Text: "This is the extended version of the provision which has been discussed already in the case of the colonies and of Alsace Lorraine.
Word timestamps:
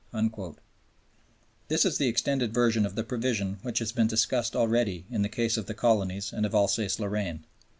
"This 1.67 1.85
is 1.85 1.99
the 1.99 2.07
extended 2.07 2.51
version 2.55 2.87
of 2.87 2.95
the 2.95 3.03
provision 3.03 3.59
which 3.61 3.77
has 3.77 3.91
been 3.91 4.07
discussed 4.07 4.55
already 4.55 5.05
in 5.11 5.21
the 5.21 5.29
case 5.29 5.57
of 5.57 5.67
the 5.67 5.75
colonies 5.75 6.33
and 6.33 6.43
of 6.43 6.55
Alsace 6.55 6.99
Lorraine. 6.99 7.43